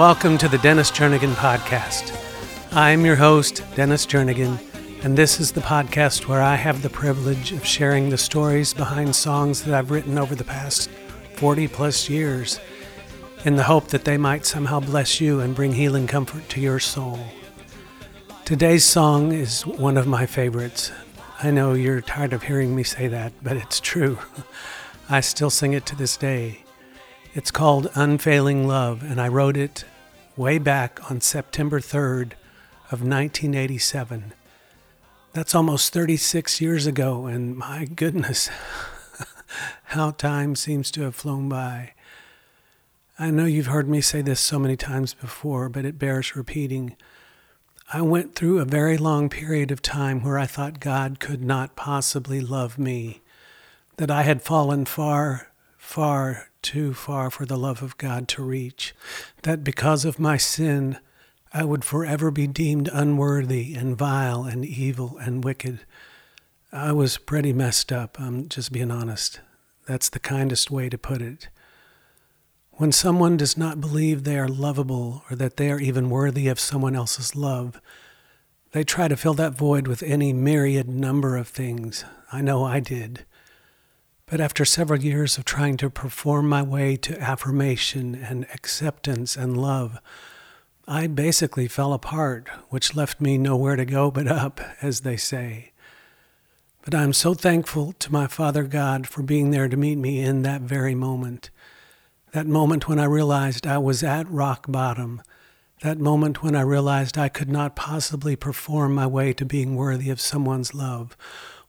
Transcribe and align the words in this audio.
Welcome 0.00 0.38
to 0.38 0.48
the 0.48 0.56
Dennis 0.56 0.90
Jernigan 0.90 1.34
Podcast. 1.34 2.16
I'm 2.72 3.04
your 3.04 3.16
host, 3.16 3.62
Dennis 3.74 4.06
Jernigan, 4.06 4.58
and 5.04 5.14
this 5.14 5.38
is 5.38 5.52
the 5.52 5.60
podcast 5.60 6.26
where 6.26 6.40
I 6.40 6.54
have 6.54 6.80
the 6.80 6.88
privilege 6.88 7.52
of 7.52 7.66
sharing 7.66 8.08
the 8.08 8.16
stories 8.16 8.72
behind 8.72 9.14
songs 9.14 9.62
that 9.64 9.74
I've 9.74 9.90
written 9.90 10.16
over 10.16 10.34
the 10.34 10.42
past 10.42 10.88
40 11.36 11.68
plus 11.68 12.08
years 12.08 12.58
in 13.44 13.56
the 13.56 13.64
hope 13.64 13.88
that 13.88 14.06
they 14.06 14.16
might 14.16 14.46
somehow 14.46 14.80
bless 14.80 15.20
you 15.20 15.40
and 15.40 15.54
bring 15.54 15.74
healing 15.74 16.06
comfort 16.06 16.48
to 16.48 16.62
your 16.62 16.78
soul. 16.78 17.18
Today's 18.46 18.86
song 18.86 19.32
is 19.32 19.66
one 19.66 19.98
of 19.98 20.06
my 20.06 20.24
favorites. 20.24 20.92
I 21.42 21.50
know 21.50 21.74
you're 21.74 22.00
tired 22.00 22.32
of 22.32 22.44
hearing 22.44 22.74
me 22.74 22.84
say 22.84 23.06
that, 23.08 23.34
but 23.42 23.58
it's 23.58 23.80
true. 23.80 24.18
I 25.10 25.20
still 25.20 25.50
sing 25.50 25.74
it 25.74 25.84
to 25.84 25.94
this 25.94 26.16
day. 26.16 26.64
It's 27.32 27.52
called 27.52 27.88
Unfailing 27.94 28.66
Love, 28.66 29.04
and 29.04 29.20
I 29.20 29.28
wrote 29.28 29.56
it 29.56 29.84
way 30.36 30.58
back 30.58 31.08
on 31.08 31.20
September 31.20 31.78
3rd 31.78 32.32
of 32.90 33.02
1987. 33.02 34.32
That's 35.32 35.54
almost 35.54 35.92
36 35.92 36.60
years 36.60 36.88
ago, 36.88 37.26
and 37.26 37.56
my 37.56 37.84
goodness, 37.84 38.50
how 39.84 40.10
time 40.10 40.56
seems 40.56 40.90
to 40.90 41.02
have 41.02 41.14
flown 41.14 41.48
by. 41.48 41.92
I 43.16 43.30
know 43.30 43.44
you've 43.44 43.66
heard 43.66 43.88
me 43.88 44.00
say 44.00 44.22
this 44.22 44.40
so 44.40 44.58
many 44.58 44.76
times 44.76 45.14
before, 45.14 45.68
but 45.68 45.84
it 45.84 46.00
bears 46.00 46.34
repeating. 46.34 46.96
I 47.92 48.02
went 48.02 48.34
through 48.34 48.58
a 48.58 48.64
very 48.64 48.98
long 48.98 49.28
period 49.28 49.70
of 49.70 49.82
time 49.82 50.24
where 50.24 50.36
I 50.36 50.46
thought 50.46 50.80
God 50.80 51.20
could 51.20 51.44
not 51.44 51.76
possibly 51.76 52.40
love 52.40 52.76
me, 52.76 53.20
that 53.98 54.10
I 54.10 54.22
had 54.22 54.42
fallen 54.42 54.84
far, 54.84 55.52
far 55.78 56.49
too 56.62 56.94
far 56.94 57.30
for 57.30 57.46
the 57.46 57.56
love 57.56 57.82
of 57.82 57.98
God 57.98 58.28
to 58.28 58.42
reach, 58.42 58.94
that 59.42 59.64
because 59.64 60.04
of 60.04 60.18
my 60.18 60.36
sin, 60.36 60.98
I 61.52 61.64
would 61.64 61.84
forever 61.84 62.30
be 62.30 62.46
deemed 62.46 62.88
unworthy 62.92 63.74
and 63.74 63.96
vile 63.96 64.44
and 64.44 64.64
evil 64.64 65.18
and 65.18 65.42
wicked. 65.42 65.80
I 66.72 66.92
was 66.92 67.18
pretty 67.18 67.52
messed 67.52 67.90
up, 67.90 68.20
I'm 68.20 68.48
just 68.48 68.72
being 68.72 68.90
honest. 68.90 69.40
That's 69.86 70.08
the 70.08 70.20
kindest 70.20 70.70
way 70.70 70.88
to 70.88 70.96
put 70.96 71.20
it. 71.20 71.48
When 72.72 72.92
someone 72.92 73.36
does 73.36 73.58
not 73.58 73.80
believe 73.80 74.22
they 74.22 74.38
are 74.38 74.48
lovable 74.48 75.24
or 75.28 75.36
that 75.36 75.56
they 75.56 75.70
are 75.70 75.80
even 75.80 76.08
worthy 76.08 76.48
of 76.48 76.60
someone 76.60 76.94
else's 76.94 77.34
love, 77.34 77.80
they 78.72 78.84
try 78.84 79.08
to 79.08 79.16
fill 79.16 79.34
that 79.34 79.54
void 79.58 79.88
with 79.88 80.02
any 80.02 80.32
myriad 80.32 80.88
number 80.88 81.36
of 81.36 81.48
things. 81.48 82.04
I 82.30 82.40
know 82.40 82.64
I 82.64 82.78
did. 82.78 83.26
But 84.30 84.40
after 84.40 84.64
several 84.64 85.00
years 85.00 85.38
of 85.38 85.44
trying 85.44 85.76
to 85.78 85.90
perform 85.90 86.48
my 86.48 86.62
way 86.62 86.94
to 86.98 87.20
affirmation 87.20 88.14
and 88.14 88.46
acceptance 88.54 89.36
and 89.36 89.60
love, 89.60 89.98
I 90.86 91.08
basically 91.08 91.66
fell 91.66 91.92
apart, 91.92 92.48
which 92.68 92.94
left 92.94 93.20
me 93.20 93.38
nowhere 93.38 93.74
to 93.74 93.84
go 93.84 94.08
but 94.12 94.28
up, 94.28 94.60
as 94.80 95.00
they 95.00 95.16
say. 95.16 95.72
But 96.84 96.94
I 96.94 97.02
am 97.02 97.12
so 97.12 97.34
thankful 97.34 97.92
to 97.94 98.12
my 98.12 98.28
Father 98.28 98.62
God 98.62 99.08
for 99.08 99.22
being 99.22 99.50
there 99.50 99.68
to 99.68 99.76
meet 99.76 99.96
me 99.96 100.20
in 100.20 100.42
that 100.42 100.62
very 100.62 100.94
moment. 100.94 101.50
That 102.32 102.46
moment 102.46 102.88
when 102.88 103.00
I 103.00 103.06
realized 103.06 103.66
I 103.66 103.78
was 103.78 104.04
at 104.04 104.30
rock 104.30 104.66
bottom. 104.68 105.22
That 105.82 105.98
moment 105.98 106.40
when 106.40 106.54
I 106.54 106.60
realized 106.60 107.18
I 107.18 107.28
could 107.28 107.48
not 107.48 107.74
possibly 107.74 108.36
perform 108.36 108.94
my 108.94 109.08
way 109.08 109.32
to 109.32 109.44
being 109.44 109.74
worthy 109.74 110.08
of 110.08 110.20
someone's 110.20 110.72
love 110.72 111.16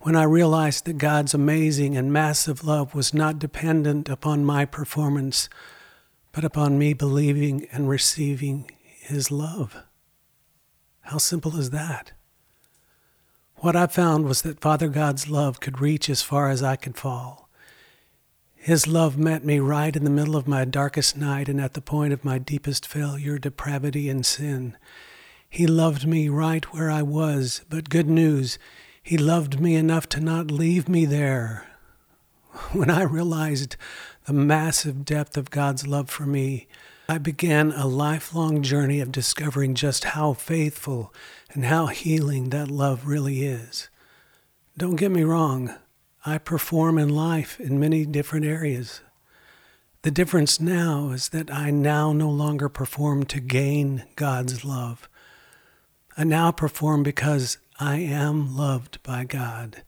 when 0.01 0.15
I 0.15 0.23
realized 0.23 0.85
that 0.85 0.97
God's 0.97 1.33
amazing 1.33 1.95
and 1.95 2.11
massive 2.11 2.63
love 2.63 2.95
was 2.95 3.13
not 3.13 3.37
dependent 3.37 4.09
upon 4.09 4.43
my 4.43 4.65
performance, 4.65 5.47
but 6.31 6.43
upon 6.43 6.79
me 6.79 6.93
believing 6.93 7.67
and 7.71 7.87
receiving 7.87 8.71
His 8.99 9.29
love. 9.29 9.77
How 11.01 11.19
simple 11.19 11.57
is 11.57 11.69
that? 11.69 12.13
What 13.57 13.75
I 13.75 13.85
found 13.85 14.25
was 14.25 14.41
that 14.41 14.59
Father 14.59 14.87
God's 14.87 15.29
love 15.29 15.59
could 15.59 15.79
reach 15.79 16.09
as 16.09 16.23
far 16.23 16.49
as 16.49 16.63
I 16.63 16.75
could 16.77 16.97
fall. 16.97 17.47
His 18.55 18.87
love 18.87 19.17
met 19.17 19.45
me 19.45 19.59
right 19.59 19.95
in 19.95 20.03
the 20.03 20.09
middle 20.09 20.35
of 20.35 20.47
my 20.47 20.65
darkest 20.65 21.15
night 21.15 21.47
and 21.47 21.61
at 21.61 21.73
the 21.73 21.81
point 21.81 22.11
of 22.11 22.25
my 22.25 22.39
deepest 22.39 22.87
failure, 22.87 23.37
depravity, 23.37 24.09
and 24.09 24.25
sin. 24.25 24.77
He 25.47 25.67
loved 25.67 26.07
me 26.07 26.27
right 26.27 26.65
where 26.73 26.89
I 26.89 27.03
was, 27.03 27.61
but 27.69 27.89
good 27.89 28.09
news, 28.09 28.57
he 29.11 29.17
loved 29.17 29.59
me 29.59 29.75
enough 29.75 30.07
to 30.07 30.21
not 30.21 30.49
leave 30.49 30.87
me 30.87 31.03
there. 31.03 31.67
When 32.71 32.89
I 32.89 33.03
realized 33.03 33.75
the 34.23 34.31
massive 34.31 35.03
depth 35.03 35.35
of 35.35 35.49
God's 35.49 35.85
love 35.85 36.09
for 36.09 36.25
me, 36.25 36.69
I 37.09 37.17
began 37.17 37.73
a 37.73 37.87
lifelong 37.87 38.63
journey 38.63 39.01
of 39.01 39.11
discovering 39.11 39.75
just 39.75 40.05
how 40.05 40.31
faithful 40.31 41.13
and 41.51 41.65
how 41.65 41.87
healing 41.87 42.51
that 42.51 42.71
love 42.71 43.05
really 43.05 43.43
is. 43.43 43.89
Don't 44.77 44.95
get 44.95 45.11
me 45.11 45.25
wrong, 45.25 45.75
I 46.25 46.37
perform 46.37 46.97
in 46.97 47.09
life 47.09 47.59
in 47.59 47.81
many 47.81 48.05
different 48.05 48.45
areas. 48.45 49.01
The 50.03 50.11
difference 50.11 50.61
now 50.61 51.09
is 51.09 51.27
that 51.29 51.53
I 51.53 51.69
now 51.69 52.13
no 52.13 52.29
longer 52.29 52.69
perform 52.69 53.25
to 53.25 53.41
gain 53.41 54.05
God's 54.15 54.63
love. 54.63 55.09
I 56.17 56.23
now 56.23 56.51
perform 56.53 57.03
because 57.03 57.57
I 57.81 57.95
am 57.95 58.55
loved 58.55 59.01
by 59.01 59.23
God. 59.23 59.81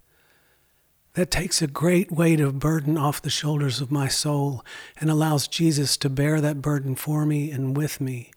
That 1.14 1.30
takes 1.30 1.62
a 1.62 1.68
great 1.68 2.12
weight 2.12 2.40
of 2.40 2.58
burden 2.58 2.98
off 2.98 3.22
the 3.22 3.30
shoulders 3.30 3.82
of 3.82 3.92
my 3.92 4.08
soul 4.08 4.66
and 5.00 5.12
allows 5.12 5.48
Jesus 5.48 5.96
to 5.98 6.10
bear 6.10 6.42
that 6.42 6.60
burden 6.60 6.96
for 6.96 7.24
me 7.24 7.52
and 7.52 7.78
with 7.78 8.02
me. 8.02 8.32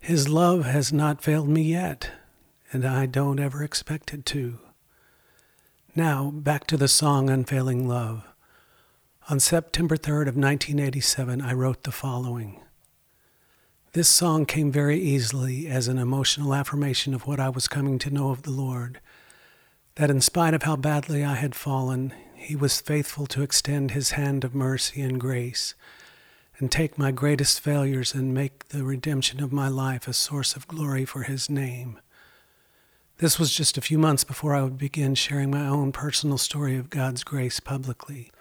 His 0.00 0.28
love 0.28 0.64
has 0.64 0.92
not 0.92 1.22
failed 1.22 1.48
me 1.48 1.62
yet, 1.62 2.10
and 2.72 2.84
I 2.84 3.06
don't 3.06 3.38
ever 3.38 3.62
expect 3.62 4.12
it 4.12 4.26
to. 4.26 4.58
Now, 5.94 6.32
back 6.32 6.66
to 6.66 6.76
the 6.76 6.88
song 6.88 7.30
Unfailing 7.30 7.86
Love. 7.86 8.26
On 9.30 9.38
September 9.38 9.96
3rd 9.96 10.26
of 10.26 10.36
1987, 10.36 11.40
I 11.40 11.52
wrote 11.52 11.84
the 11.84 11.92
following. 11.92 12.60
This 13.94 14.08
song 14.08 14.46
came 14.46 14.72
very 14.72 14.98
easily 14.98 15.66
as 15.66 15.86
an 15.86 15.98
emotional 15.98 16.54
affirmation 16.54 17.12
of 17.12 17.26
what 17.26 17.38
I 17.38 17.50
was 17.50 17.68
coming 17.68 17.98
to 17.98 18.10
know 18.10 18.30
of 18.30 18.40
the 18.40 18.50
Lord. 18.50 19.00
That 19.96 20.08
in 20.08 20.22
spite 20.22 20.54
of 20.54 20.62
how 20.62 20.76
badly 20.76 21.22
I 21.22 21.34
had 21.34 21.54
fallen, 21.54 22.14
He 22.34 22.56
was 22.56 22.80
faithful 22.80 23.26
to 23.26 23.42
extend 23.42 23.90
His 23.90 24.12
hand 24.12 24.44
of 24.44 24.54
mercy 24.54 25.02
and 25.02 25.20
grace 25.20 25.74
and 26.56 26.72
take 26.72 26.96
my 26.96 27.10
greatest 27.10 27.60
failures 27.60 28.14
and 28.14 28.32
make 28.32 28.68
the 28.68 28.82
redemption 28.82 29.42
of 29.42 29.52
my 29.52 29.68
life 29.68 30.08
a 30.08 30.14
source 30.14 30.56
of 30.56 30.66
glory 30.66 31.04
for 31.04 31.24
His 31.24 31.50
name. 31.50 31.98
This 33.18 33.38
was 33.38 33.54
just 33.54 33.76
a 33.76 33.82
few 33.82 33.98
months 33.98 34.24
before 34.24 34.54
I 34.54 34.62
would 34.62 34.78
begin 34.78 35.14
sharing 35.14 35.50
my 35.50 35.66
own 35.66 35.92
personal 35.92 36.38
story 36.38 36.78
of 36.78 36.88
God's 36.88 37.24
grace 37.24 37.60
publicly. 37.60 38.32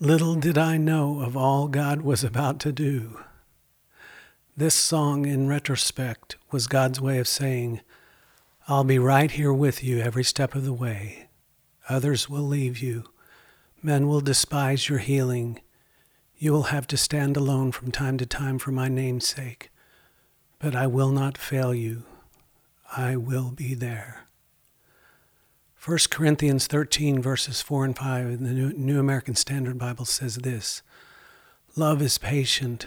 Little 0.00 0.34
did 0.34 0.56
I 0.56 0.78
know 0.78 1.20
of 1.20 1.36
all 1.36 1.68
God 1.68 2.00
was 2.00 2.24
about 2.24 2.58
to 2.60 2.72
do. 2.72 3.18
This 4.56 4.76
song, 4.76 5.26
in 5.26 5.48
retrospect, 5.48 6.36
was 6.52 6.68
God's 6.68 7.00
way 7.00 7.18
of 7.18 7.26
saying, 7.26 7.80
I'll 8.68 8.84
be 8.84 9.00
right 9.00 9.28
here 9.28 9.52
with 9.52 9.82
you 9.82 9.98
every 9.98 10.22
step 10.22 10.54
of 10.54 10.64
the 10.64 10.72
way. 10.72 11.26
Others 11.88 12.30
will 12.30 12.44
leave 12.44 12.78
you. 12.78 13.02
Men 13.82 14.06
will 14.06 14.20
despise 14.20 14.88
your 14.88 15.00
healing. 15.00 15.60
You 16.38 16.52
will 16.52 16.64
have 16.64 16.86
to 16.86 16.96
stand 16.96 17.36
alone 17.36 17.72
from 17.72 17.90
time 17.90 18.16
to 18.18 18.26
time 18.26 18.60
for 18.60 18.70
my 18.70 18.86
name's 18.86 19.26
sake. 19.26 19.70
But 20.60 20.76
I 20.76 20.86
will 20.86 21.10
not 21.10 21.36
fail 21.36 21.74
you. 21.74 22.04
I 22.96 23.16
will 23.16 23.50
be 23.50 23.74
there. 23.74 24.28
1 25.84 25.98
Corinthians 26.10 26.68
13, 26.68 27.20
verses 27.20 27.60
4 27.60 27.86
and 27.86 27.98
5 27.98 28.26
in 28.26 28.44
the 28.44 28.72
New 28.72 29.00
American 29.00 29.34
Standard 29.34 29.78
Bible 29.78 30.04
says 30.04 30.36
this 30.36 30.82
Love 31.74 32.00
is 32.00 32.18
patient. 32.18 32.86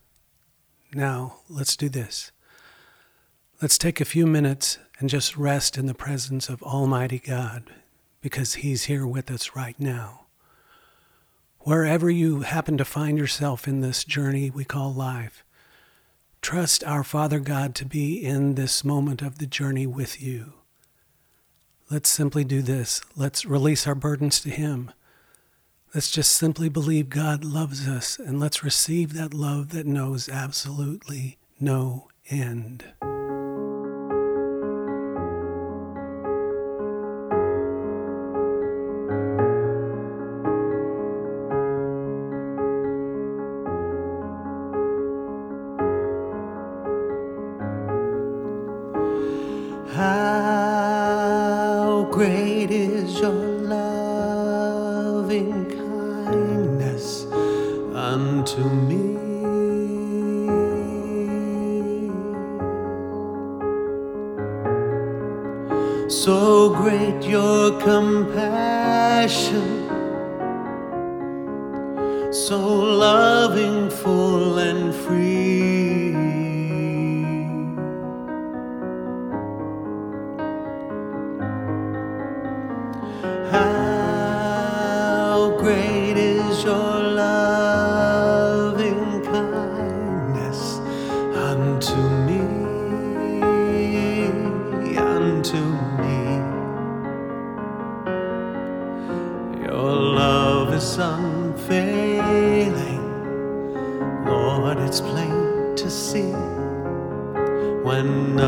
Now, 0.93 1.37
let's 1.47 1.77
do 1.77 1.87
this. 1.87 2.31
Let's 3.61 3.77
take 3.77 4.01
a 4.01 4.05
few 4.05 4.27
minutes 4.27 4.77
and 4.99 5.09
just 5.09 5.37
rest 5.37 5.77
in 5.77 5.85
the 5.85 5.93
presence 5.93 6.49
of 6.49 6.61
Almighty 6.61 7.19
God 7.19 7.71
because 8.21 8.55
He's 8.55 8.85
here 8.85 9.07
with 9.07 9.31
us 9.31 9.55
right 9.55 9.79
now. 9.79 10.25
Wherever 11.59 12.09
you 12.09 12.41
happen 12.41 12.77
to 12.77 12.85
find 12.85 13.17
yourself 13.17 13.67
in 13.67 13.81
this 13.81 14.03
journey 14.03 14.49
we 14.49 14.65
call 14.65 14.91
life, 14.93 15.45
trust 16.41 16.83
our 16.83 17.03
Father 17.03 17.39
God 17.39 17.73
to 17.75 17.85
be 17.85 18.15
in 18.15 18.55
this 18.55 18.83
moment 18.83 19.21
of 19.21 19.37
the 19.37 19.45
journey 19.45 19.87
with 19.87 20.21
you. 20.21 20.53
Let's 21.89 22.09
simply 22.09 22.43
do 22.43 22.61
this. 22.61 23.01
Let's 23.15 23.45
release 23.45 23.85
our 23.85 23.95
burdens 23.95 24.39
to 24.41 24.49
Him. 24.49 24.91
Let's 25.93 26.09
just 26.09 26.31
simply 26.31 26.69
believe 26.69 27.09
God 27.09 27.43
loves 27.43 27.85
us 27.85 28.17
and 28.17 28.39
let's 28.39 28.63
receive 28.63 29.13
that 29.13 29.33
love 29.33 29.71
that 29.71 29.85
knows 29.85 30.29
absolutely 30.29 31.37
no 31.59 32.07
end. 32.29 32.85
How 49.93 52.07
great 52.09 52.71
is 52.71 53.19
your 53.19 53.50
to 58.51 58.59
me. 58.59 59.15
So 66.09 66.75
great 66.75 67.23
your 67.23 67.79
compassion. 67.79 69.80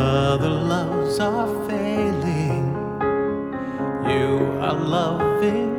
other 0.04 0.50
loves 0.50 1.18
are 1.20 1.48
failing, 1.68 2.74
you 4.06 4.60
are 4.62 4.74
loving. 4.74 5.73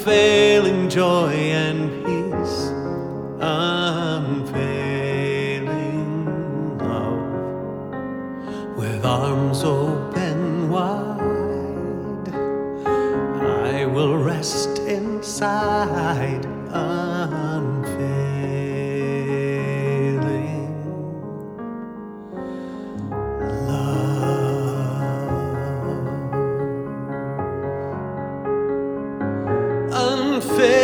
unfailing 0.00 0.88
joy. 0.88 1.49
não 30.30 30.40
sei. 30.40 30.79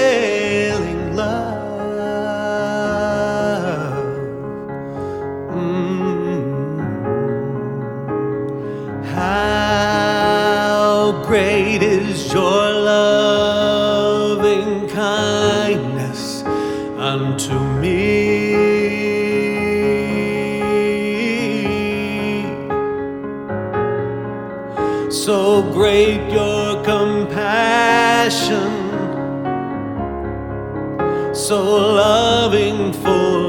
so 31.37 31.63
loving 31.63 32.95
for 32.95 33.46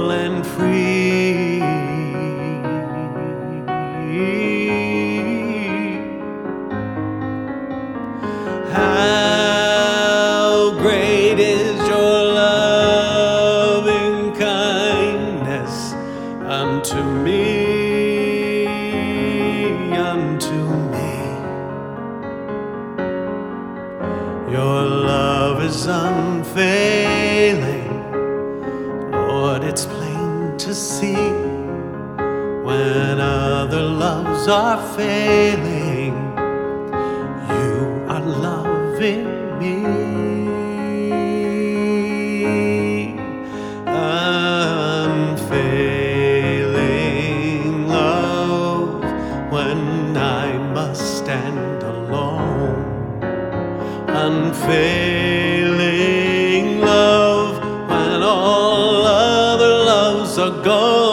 are 34.49 34.81
failing, 34.95 36.15
you 37.49 38.05
are 38.07 38.21
loving 38.21 39.59
me. 39.59 39.83
I'm 43.87 45.35
failing 45.49 46.87
love 47.87 49.03
when 49.51 50.15
I 50.15 50.57
must 50.73 51.17
stand 51.17 51.83
alone. 51.83 53.21
Unfailing 54.07 55.19
love 56.81 57.59
when 57.89 58.21
all 58.23 59.05
other 59.05 59.83
loves 59.83 60.37
are 60.37 60.63
gone. 60.63 61.06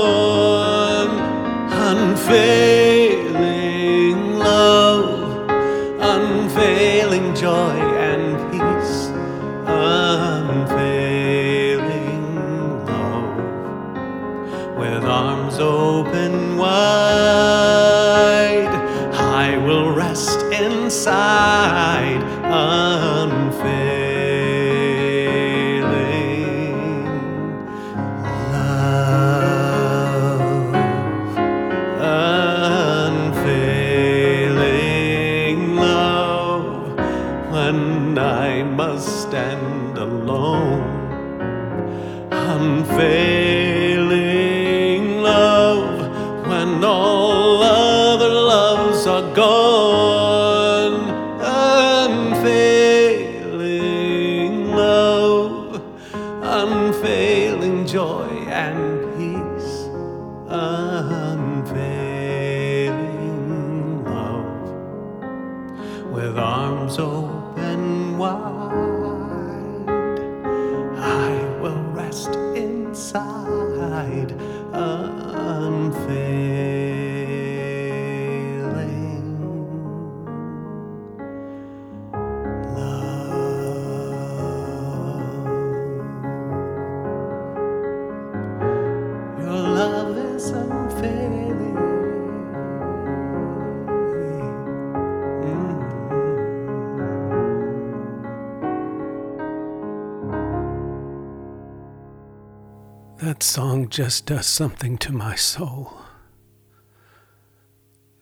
That 103.24 103.42
song 103.42 103.88
just 103.88 104.26
does 104.26 104.44
something 104.44 104.98
to 104.98 105.10
my 105.10 105.34
soul. 105.34 105.96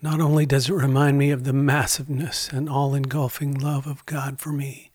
Not 0.00 0.20
only 0.20 0.46
does 0.46 0.68
it 0.68 0.74
remind 0.74 1.18
me 1.18 1.32
of 1.32 1.42
the 1.42 1.52
massiveness 1.52 2.48
and 2.48 2.68
all 2.68 2.94
engulfing 2.94 3.52
love 3.58 3.88
of 3.88 4.06
God 4.06 4.38
for 4.38 4.52
me, 4.52 4.92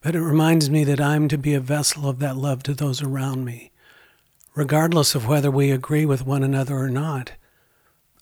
but 0.00 0.16
it 0.16 0.20
reminds 0.20 0.68
me 0.68 0.82
that 0.82 1.00
I'm 1.00 1.28
to 1.28 1.38
be 1.38 1.54
a 1.54 1.60
vessel 1.60 2.08
of 2.08 2.18
that 2.18 2.36
love 2.36 2.64
to 2.64 2.74
those 2.74 3.00
around 3.00 3.44
me, 3.44 3.70
regardless 4.56 5.14
of 5.14 5.28
whether 5.28 5.48
we 5.52 5.70
agree 5.70 6.04
with 6.04 6.26
one 6.26 6.42
another 6.42 6.76
or 6.76 6.90
not. 6.90 7.34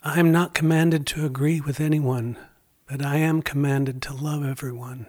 I 0.03 0.19
am 0.19 0.31
not 0.31 0.53
commanded 0.53 1.07
to 1.07 1.25
agree 1.25 1.59
with 1.59 1.79
anyone, 1.79 2.37
but 2.87 3.03
I 3.03 3.15
am 3.15 3.41
commanded 3.41 3.99
to 4.03 4.13
love 4.13 4.45
everyone. 4.45 5.07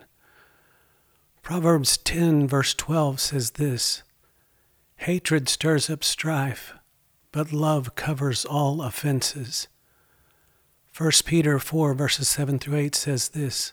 Proverbs 1.42 1.98
10, 1.98 2.48
verse 2.48 2.72
12 2.72 3.20
says 3.20 3.50
this 3.50 4.02
Hatred 4.98 5.48
stirs 5.48 5.88
up 5.88 6.02
strife, 6.02 6.74
but 7.30 7.52
love 7.52 7.94
covers 7.94 8.44
all 8.44 8.82
offenses. 8.82 9.68
1 10.96 11.10
Peter 11.24 11.60
4, 11.60 11.94
verses 11.94 12.28
7 12.28 12.58
through 12.58 12.76
8 12.76 12.94
says 12.96 13.28
this 13.28 13.72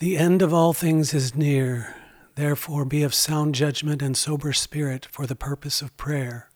The 0.00 0.16
end 0.16 0.42
of 0.42 0.52
all 0.52 0.72
things 0.72 1.14
is 1.14 1.36
near. 1.36 1.94
Therefore, 2.34 2.84
be 2.84 3.04
of 3.04 3.14
sound 3.14 3.54
judgment 3.54 4.02
and 4.02 4.16
sober 4.16 4.52
spirit 4.52 5.06
for 5.06 5.26
the 5.26 5.36
purpose 5.36 5.80
of 5.80 5.96
prayer. 5.96 6.50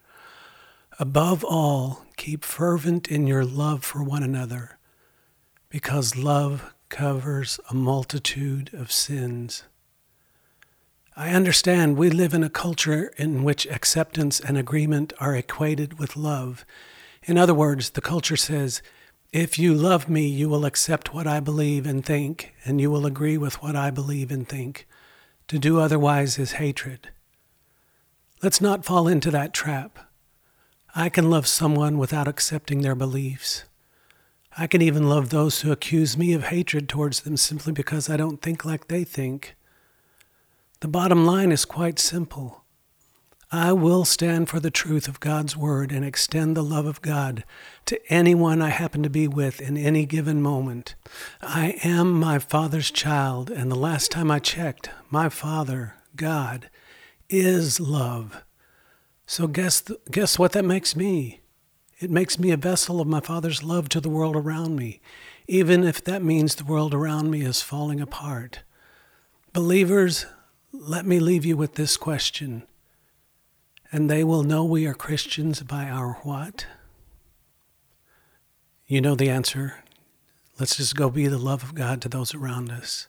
Above 0.98 1.44
all, 1.44 2.04
keep 2.16 2.44
fervent 2.44 3.06
in 3.08 3.28
your 3.28 3.44
love 3.44 3.84
for 3.84 4.02
one 4.02 4.24
another, 4.24 4.78
because 5.68 6.16
love 6.16 6.74
covers 6.88 7.60
a 7.70 7.74
multitude 7.74 8.74
of 8.74 8.90
sins. 8.90 9.62
I 11.20 11.34
understand 11.34 11.98
we 11.98 12.08
live 12.08 12.32
in 12.32 12.42
a 12.42 12.48
culture 12.48 13.12
in 13.18 13.44
which 13.44 13.66
acceptance 13.66 14.40
and 14.40 14.56
agreement 14.56 15.12
are 15.20 15.36
equated 15.36 15.98
with 15.98 16.16
love. 16.16 16.64
In 17.24 17.36
other 17.36 17.52
words, 17.52 17.90
the 17.90 18.00
culture 18.00 18.38
says, 18.38 18.80
if 19.30 19.58
you 19.58 19.74
love 19.74 20.08
me, 20.08 20.26
you 20.26 20.48
will 20.48 20.64
accept 20.64 21.12
what 21.12 21.26
I 21.26 21.38
believe 21.38 21.84
and 21.84 22.02
think, 22.02 22.54
and 22.64 22.80
you 22.80 22.90
will 22.90 23.04
agree 23.04 23.36
with 23.36 23.62
what 23.62 23.76
I 23.76 23.90
believe 23.90 24.30
and 24.30 24.48
think. 24.48 24.88
To 25.48 25.58
do 25.58 25.78
otherwise 25.78 26.38
is 26.38 26.52
hatred. 26.52 27.10
Let's 28.42 28.62
not 28.62 28.86
fall 28.86 29.06
into 29.06 29.30
that 29.30 29.52
trap. 29.52 29.98
I 30.94 31.10
can 31.10 31.28
love 31.28 31.46
someone 31.46 31.98
without 31.98 32.28
accepting 32.28 32.80
their 32.80 32.94
beliefs. 32.94 33.64
I 34.56 34.66
can 34.66 34.80
even 34.80 35.06
love 35.06 35.28
those 35.28 35.60
who 35.60 35.70
accuse 35.70 36.16
me 36.16 36.32
of 36.32 36.44
hatred 36.44 36.88
towards 36.88 37.20
them 37.20 37.36
simply 37.36 37.74
because 37.74 38.08
I 38.08 38.16
don't 38.16 38.40
think 38.40 38.64
like 38.64 38.88
they 38.88 39.04
think. 39.04 39.54
The 40.80 40.88
bottom 40.88 41.26
line 41.26 41.52
is 41.52 41.66
quite 41.66 41.98
simple. 41.98 42.64
I 43.52 43.72
will 43.74 44.06
stand 44.06 44.48
for 44.48 44.60
the 44.60 44.70
truth 44.70 45.08
of 45.08 45.20
God's 45.20 45.54
Word 45.54 45.92
and 45.92 46.04
extend 46.04 46.56
the 46.56 46.62
love 46.62 46.86
of 46.86 47.02
God 47.02 47.44
to 47.84 48.00
anyone 48.10 48.62
I 48.62 48.70
happen 48.70 49.02
to 49.02 49.10
be 49.10 49.28
with 49.28 49.60
in 49.60 49.76
any 49.76 50.06
given 50.06 50.40
moment. 50.40 50.94
I 51.42 51.78
am 51.84 52.12
my 52.12 52.38
Father's 52.38 52.90
child, 52.90 53.50
and 53.50 53.70
the 53.70 53.76
last 53.76 54.10
time 54.10 54.30
I 54.30 54.38
checked, 54.38 54.88
my 55.10 55.28
Father, 55.28 55.96
God, 56.16 56.70
is 57.28 57.78
love. 57.78 58.42
So 59.26 59.48
guess, 59.48 59.82
th- 59.82 60.00
guess 60.10 60.38
what 60.38 60.52
that 60.52 60.64
makes 60.64 60.96
me? 60.96 61.40
It 61.98 62.10
makes 62.10 62.38
me 62.38 62.52
a 62.52 62.56
vessel 62.56 63.02
of 63.02 63.06
my 63.06 63.20
Father's 63.20 63.62
love 63.62 63.90
to 63.90 64.00
the 64.00 64.08
world 64.08 64.34
around 64.34 64.76
me, 64.76 65.02
even 65.46 65.84
if 65.84 66.02
that 66.04 66.22
means 66.22 66.54
the 66.54 66.64
world 66.64 66.94
around 66.94 67.30
me 67.30 67.42
is 67.42 67.60
falling 67.60 68.00
apart. 68.00 68.60
Believers, 69.52 70.24
let 70.80 71.04
me 71.04 71.20
leave 71.20 71.44
you 71.44 71.58
with 71.58 71.74
this 71.74 71.98
question. 71.98 72.62
And 73.92 74.08
they 74.08 74.24
will 74.24 74.42
know 74.42 74.64
we 74.64 74.86
are 74.86 74.94
Christians 74.94 75.62
by 75.62 75.84
our 75.84 76.14
what? 76.22 76.64
You 78.86 79.02
know 79.02 79.14
the 79.14 79.28
answer. 79.28 79.84
Let's 80.58 80.76
just 80.76 80.96
go 80.96 81.10
be 81.10 81.26
the 81.26 81.38
love 81.38 81.62
of 81.62 81.74
God 81.74 82.00
to 82.02 82.08
those 82.08 82.34
around 82.34 82.70
us. 82.70 83.08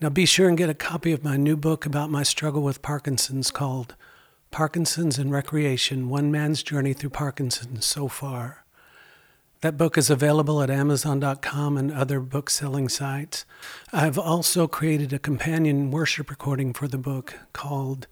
Now 0.00 0.08
be 0.08 0.24
sure 0.24 0.48
and 0.48 0.56
get 0.56 0.70
a 0.70 0.74
copy 0.74 1.12
of 1.12 1.24
my 1.24 1.36
new 1.36 1.56
book 1.56 1.84
about 1.84 2.10
my 2.10 2.22
struggle 2.22 2.62
with 2.62 2.80
Parkinson's 2.80 3.50
called 3.50 3.96
Parkinson's 4.52 5.18
and 5.18 5.32
Recreation 5.32 6.08
One 6.08 6.30
Man's 6.30 6.62
Journey 6.62 6.92
Through 6.92 7.10
Parkinson's 7.10 7.84
So 7.84 8.06
Far. 8.06 8.64
That 9.62 9.76
book 9.76 9.98
is 9.98 10.08
available 10.08 10.62
at 10.62 10.70
Amazon.com 10.70 11.76
and 11.76 11.92
other 11.92 12.18
book 12.20 12.48
selling 12.48 12.88
sites. 12.88 13.44
I've 13.92 14.18
also 14.18 14.66
created 14.66 15.12
a 15.12 15.18
companion 15.18 15.90
worship 15.90 16.30
recording 16.30 16.72
for 16.72 16.88
the 16.88 16.96
book 16.96 17.34
called 17.52 18.06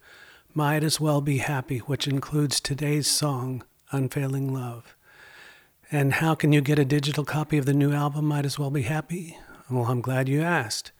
Might 0.53 0.83
As 0.83 0.99
Well 0.99 1.21
Be 1.21 1.39
Happy, 1.39 1.79
which 1.79 2.07
includes 2.07 2.59
today's 2.59 3.07
song, 3.07 3.63
Unfailing 3.91 4.53
Love. 4.53 4.95
And 5.91 6.13
how 6.13 6.35
can 6.35 6.53
you 6.53 6.61
get 6.61 6.77
a 6.77 6.85
digital 6.85 7.25
copy 7.25 7.57
of 7.57 7.65
the 7.65 7.73
new 7.73 7.93
album, 7.93 8.25
Might 8.25 8.45
As 8.45 8.59
Well 8.59 8.69
Be 8.69 8.83
Happy? 8.83 9.35
Well, 9.71 9.85
I'm 9.85 10.01
glad 10.01 10.29
you 10.29 10.43
asked. 10.43 10.91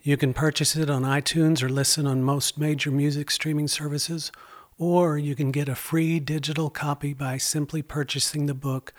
You 0.00 0.16
can 0.16 0.32
purchase 0.32 0.76
it 0.76 0.90
on 0.90 1.02
iTunes 1.02 1.60
or 1.60 1.68
listen 1.68 2.06
on 2.06 2.22
most 2.22 2.56
major 2.56 2.92
music 2.92 3.32
streaming 3.32 3.66
services, 3.66 4.30
or 4.78 5.18
you 5.18 5.34
can 5.34 5.50
get 5.50 5.68
a 5.68 5.74
free 5.74 6.20
digital 6.20 6.70
copy 6.70 7.12
by 7.14 7.36
simply 7.36 7.82
purchasing 7.82 8.46
the 8.46 8.54
book 8.54 8.94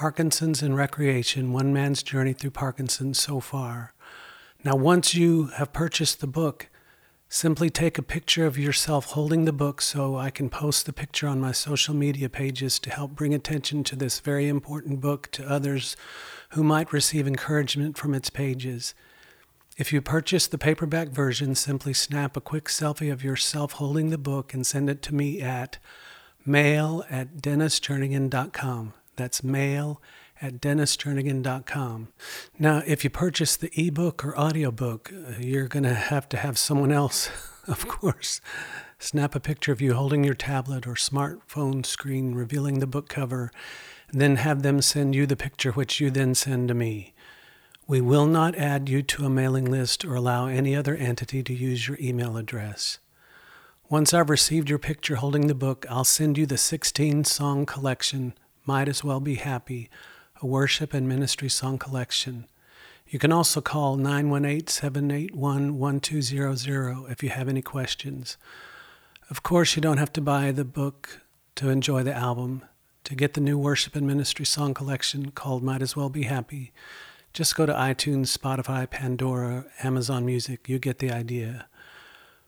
Parkinson's 0.00 0.62
and 0.62 0.74
Recreation 0.74 1.52
One 1.52 1.74
Man's 1.74 2.02
Journey 2.02 2.32
Through 2.32 2.52
Parkinson's 2.52 3.20
So 3.20 3.38
Far. 3.38 3.92
Now, 4.64 4.74
once 4.74 5.14
you 5.14 5.48
have 5.56 5.74
purchased 5.74 6.22
the 6.22 6.26
book, 6.26 6.70
simply 7.28 7.68
take 7.68 7.98
a 7.98 8.02
picture 8.02 8.46
of 8.46 8.56
yourself 8.56 9.10
holding 9.10 9.44
the 9.44 9.52
book 9.52 9.82
so 9.82 10.16
I 10.16 10.30
can 10.30 10.48
post 10.48 10.86
the 10.86 10.94
picture 10.94 11.28
on 11.28 11.38
my 11.38 11.52
social 11.52 11.94
media 11.94 12.30
pages 12.30 12.78
to 12.78 12.90
help 12.90 13.10
bring 13.10 13.34
attention 13.34 13.84
to 13.84 13.94
this 13.94 14.20
very 14.20 14.48
important 14.48 15.02
book 15.02 15.30
to 15.32 15.46
others 15.46 15.96
who 16.52 16.64
might 16.64 16.94
receive 16.94 17.26
encouragement 17.26 17.98
from 17.98 18.14
its 18.14 18.30
pages. 18.30 18.94
If 19.76 19.92
you 19.92 20.00
purchase 20.00 20.46
the 20.46 20.56
paperback 20.56 21.08
version, 21.08 21.54
simply 21.54 21.92
snap 21.92 22.38
a 22.38 22.40
quick 22.40 22.68
selfie 22.68 23.12
of 23.12 23.22
yourself 23.22 23.72
holding 23.72 24.08
the 24.08 24.16
book 24.16 24.54
and 24.54 24.66
send 24.66 24.88
it 24.88 25.02
to 25.02 25.14
me 25.14 25.42
at 25.42 25.76
mail 26.46 27.04
at 27.10 27.36
dennisjernigan.com. 27.42 28.94
That's 29.20 29.44
mail 29.44 30.00
at 30.40 30.62
dennisjernigan.com. 30.62 32.08
Now, 32.58 32.82
if 32.86 33.04
you 33.04 33.10
purchase 33.10 33.54
the 33.54 33.70
ebook 33.76 34.24
or 34.24 34.34
audiobook, 34.34 35.12
uh, 35.12 35.34
you're 35.38 35.68
going 35.68 35.82
to 35.82 35.92
have 35.92 36.26
to 36.30 36.38
have 36.38 36.56
someone 36.56 36.90
else, 36.90 37.28
of 37.66 37.86
course, 37.86 38.40
snap 38.98 39.34
a 39.34 39.40
picture 39.40 39.72
of 39.72 39.82
you 39.82 39.92
holding 39.92 40.24
your 40.24 40.32
tablet 40.32 40.86
or 40.86 40.94
smartphone 40.94 41.84
screen 41.84 42.34
revealing 42.34 42.78
the 42.78 42.86
book 42.86 43.10
cover, 43.10 43.50
and 44.10 44.22
then 44.22 44.36
have 44.36 44.62
them 44.62 44.80
send 44.80 45.14
you 45.14 45.26
the 45.26 45.36
picture, 45.36 45.72
which 45.72 46.00
you 46.00 46.10
then 46.10 46.34
send 46.34 46.68
to 46.68 46.74
me. 46.74 47.12
We 47.86 48.00
will 48.00 48.24
not 48.24 48.56
add 48.56 48.88
you 48.88 49.02
to 49.02 49.26
a 49.26 49.28
mailing 49.28 49.66
list 49.66 50.02
or 50.02 50.14
allow 50.14 50.46
any 50.46 50.74
other 50.74 50.96
entity 50.96 51.42
to 51.42 51.52
use 51.52 51.86
your 51.86 51.98
email 52.00 52.38
address. 52.38 53.00
Once 53.90 54.14
I've 54.14 54.30
received 54.30 54.70
your 54.70 54.78
picture 54.78 55.16
holding 55.16 55.46
the 55.46 55.54
book, 55.54 55.84
I'll 55.90 56.04
send 56.04 56.38
you 56.38 56.46
the 56.46 56.56
16 56.56 57.24
song 57.24 57.66
collection, 57.66 58.32
Might 58.66 58.88
As 58.88 59.02
Well 59.02 59.20
Be 59.20 59.36
Happy, 59.36 59.88
a 60.42 60.46
worship 60.46 60.92
and 60.92 61.08
ministry 61.08 61.48
song 61.48 61.78
collection. 61.78 62.46
You 63.08 63.18
can 63.18 63.32
also 63.32 63.60
call 63.60 63.96
918 63.96 64.66
781 64.68 65.78
1200 65.78 67.10
if 67.10 67.22
you 67.22 67.30
have 67.30 67.48
any 67.48 67.62
questions. 67.62 68.36
Of 69.30 69.42
course, 69.42 69.74
you 69.76 69.82
don't 69.82 69.98
have 69.98 70.12
to 70.12 70.20
buy 70.20 70.52
the 70.52 70.64
book 70.64 71.20
to 71.56 71.70
enjoy 71.70 72.02
the 72.02 72.14
album. 72.14 72.62
To 73.04 73.14
get 73.14 73.32
the 73.34 73.40
new 73.40 73.58
worship 73.58 73.96
and 73.96 74.06
ministry 74.06 74.44
song 74.44 74.74
collection 74.74 75.30
called 75.30 75.62
Might 75.62 75.82
As 75.82 75.96
Well 75.96 76.10
Be 76.10 76.24
Happy, 76.24 76.72
just 77.32 77.56
go 77.56 77.64
to 77.64 77.72
iTunes, 77.72 78.36
Spotify, 78.36 78.88
Pandora, 78.88 79.64
Amazon 79.82 80.26
Music. 80.26 80.68
You 80.68 80.78
get 80.78 80.98
the 80.98 81.10
idea. 81.10 81.66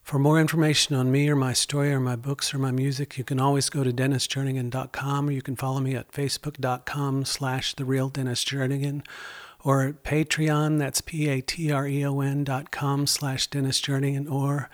For 0.02 0.18
more 0.18 0.40
information 0.40 0.96
on 0.96 1.12
me 1.12 1.28
or 1.28 1.36
my 1.36 1.52
story 1.52 1.92
or 1.92 2.00
my 2.00 2.16
books 2.16 2.52
or 2.52 2.58
my 2.58 2.72
music, 2.72 3.16
you 3.16 3.24
can 3.24 3.40
always 3.40 3.70
go 3.70 3.84
to 3.84 3.92
dennisjernigan.com 3.92 5.28
or 5.28 5.32
you 5.32 5.42
can 5.42 5.56
follow 5.56 5.80
me 5.80 5.94
at 5.94 6.10
facebook.com 6.10 7.24
slash 7.24 7.74
the 7.74 7.84
real 7.84 8.08
Dennis 8.08 8.44
or 9.64 9.82
at 9.82 10.02
Patreon, 10.02 10.78
that's 10.78 11.00
P-A-T-R-E-O-N 11.00 12.44
dot 12.44 12.72
com 12.72 13.06
slash 13.06 13.46
Dennis 13.46 13.88
or 13.88 14.68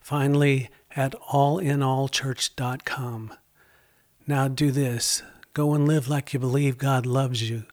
finally 0.00 0.70
at 0.94 1.14
allinallchurch.com. 1.32 3.32
Now 4.26 4.48
do 4.48 4.70
this. 4.70 5.22
Go 5.54 5.74
and 5.74 5.88
live 5.88 6.08
like 6.08 6.32
you 6.32 6.38
believe 6.38 6.78
God 6.78 7.04
loves 7.04 7.50
you 7.50 7.64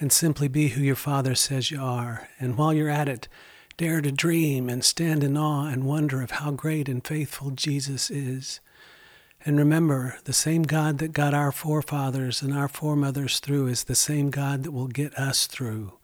and 0.00 0.10
simply 0.10 0.48
be 0.48 0.68
who 0.68 0.82
your 0.82 0.96
Father 0.96 1.36
says 1.36 1.70
you 1.70 1.80
are. 1.80 2.28
And 2.40 2.56
while 2.56 2.72
you're 2.72 2.88
at 2.88 3.08
it, 3.08 3.28
dare 3.80 4.02
to 4.02 4.12
dream 4.12 4.68
and 4.68 4.84
stand 4.84 5.24
in 5.24 5.38
awe 5.38 5.64
and 5.64 5.84
wonder 5.84 6.20
of 6.20 6.32
how 6.32 6.50
great 6.50 6.86
and 6.86 7.02
faithful 7.02 7.50
Jesus 7.50 8.10
is. 8.10 8.60
And 9.46 9.56
remember, 9.56 10.18
the 10.24 10.34
same 10.34 10.64
God 10.64 10.98
that 10.98 11.14
got 11.14 11.32
our 11.32 11.50
forefathers 11.50 12.42
and 12.42 12.52
our 12.52 12.68
foremothers 12.68 13.40
through 13.40 13.68
is 13.68 13.84
the 13.84 13.94
same 13.94 14.28
God 14.28 14.64
that 14.64 14.72
will 14.72 14.88
get 14.88 15.14
us 15.14 15.46
through. 15.46 15.94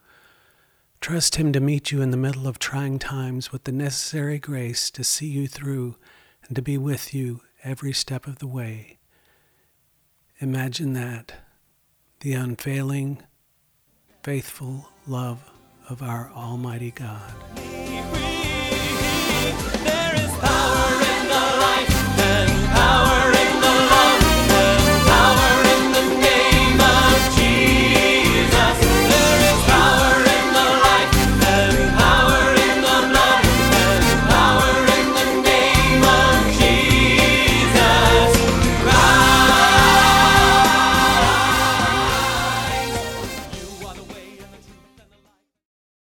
Trust 1.03 1.37
Him 1.37 1.53
to 1.53 1.61
meet 1.61 1.93
you 1.93 2.01
in 2.01 2.13
the 2.13 2.17
middle 2.17 2.49
of 2.49 2.59
trying 2.59 2.99
times 2.99 3.53
with 3.53 3.65
the 3.65 3.73
necessary 3.73 4.39
grace 4.39 4.91
to 4.93 5.05
see 5.05 5.29
you 5.29 5.47
through 5.47 5.97
and 6.47 6.57
to 6.57 6.63
be 6.63 6.79
with 6.79 7.13
you 7.13 7.43
every 7.63 7.93
step 7.93 8.27
of 8.27 8.39
the 8.39 8.47
way. 8.47 8.97
Imagine 10.41 10.95
that 10.95 11.35
the 12.21 12.33
unfailing, 12.33 13.23
faithful 14.23 14.89
love 15.07 15.51
of 15.91 16.03
our 16.03 16.31
Almighty 16.35 16.91
God. 16.91 17.35
Bye. 19.47 19.86